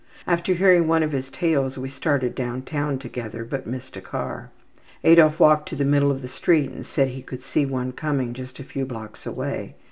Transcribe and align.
After 0.25 0.55
hearing 0.55 0.87
one 0.87 1.03
of 1.03 1.11
his 1.11 1.29
tales, 1.29 1.77
we 1.77 1.87
started 1.87 2.33
downtown 2.33 2.97
together, 2.97 3.45
but 3.45 3.67
missed 3.67 3.95
a 3.95 4.01
car. 4.01 4.49
Adolf 5.03 5.39
walked 5.39 5.69
to 5.69 5.75
the 5.75 5.85
middle 5.85 6.09
of 6.09 6.23
the 6.23 6.27
street 6.27 6.71
and 6.71 6.83
said 6.87 7.09
he 7.09 7.21
could 7.21 7.43
see 7.43 7.67
one 7.67 7.91
coming 7.91 8.33
just 8.33 8.57
a 8.59 8.63
few 8.63 8.83
blocks 8.83 9.27
away. 9.27 9.75